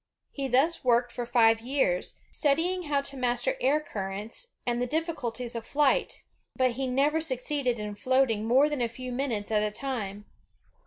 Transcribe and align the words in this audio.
He 0.31 0.47
thus 0.47 0.83
worked 0.83 1.11
for 1.11 1.27
five 1.27 1.59
years, 1.61 2.15
studying 2.31 2.85
how 2.85 3.01
to 3.01 3.15
master 3.15 3.55
air 3.61 3.79
currents 3.79 4.47
and 4.65 4.81
the 4.81 4.87
diffi 4.87 5.13
culties 5.13 5.55
of 5.55 5.63
flight; 5.63 6.23
but 6.55 6.71
he 6.71 6.87
never 6.87 7.21
succeeded 7.21 7.77
in 7.77 7.93
floating 7.93 8.45
more 8.47 8.67
than 8.67 8.81
a 8.81 8.89
few 8.89 9.11
minutes 9.11 9.51
at 9.51 9.61
a 9.61 9.69
time. 9.69 10.25